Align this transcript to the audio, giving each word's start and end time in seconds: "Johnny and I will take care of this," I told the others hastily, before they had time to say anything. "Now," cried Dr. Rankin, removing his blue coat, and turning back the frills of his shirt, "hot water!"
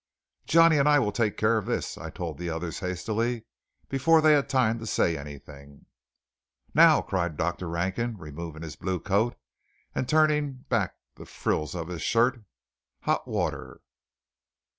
"Johnny 0.47 0.79
and 0.79 0.89
I 0.89 0.97
will 0.97 1.11
take 1.11 1.37
care 1.37 1.59
of 1.59 1.67
this," 1.67 1.95
I 1.95 2.09
told 2.09 2.39
the 2.39 2.49
others 2.49 2.79
hastily, 2.79 3.45
before 3.87 4.19
they 4.19 4.33
had 4.33 4.49
time 4.49 4.79
to 4.79 4.87
say 4.87 5.15
anything. 5.15 5.85
"Now," 6.73 7.03
cried 7.03 7.37
Dr. 7.37 7.69
Rankin, 7.69 8.17
removing 8.17 8.63
his 8.63 8.75
blue 8.75 8.99
coat, 8.99 9.35
and 9.93 10.09
turning 10.09 10.65
back 10.69 10.95
the 11.17 11.27
frills 11.27 11.75
of 11.75 11.87
his 11.87 12.01
shirt, 12.01 12.41
"hot 13.01 13.27
water!" 13.27 13.81